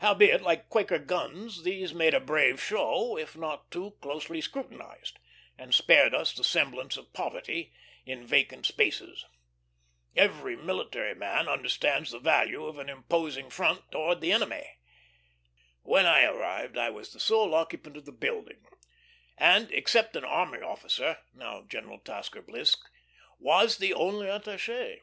[0.00, 5.20] Howbeit, like Quaker guns, these made a brave show if not too closely scrutinized,
[5.56, 7.72] and spared us the semblance of poverty
[8.04, 9.24] in vacant spaces.
[10.16, 14.68] Every military man understands the value of an imposing front towards the enemy.
[15.82, 18.66] When I arrived, I was the sole occupant of the building;
[19.36, 22.76] and except an army officer now General Tasker Bliss
[23.38, 24.98] was the only attaché.